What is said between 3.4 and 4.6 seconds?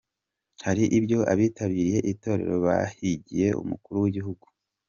Umukuru w’Igihugu.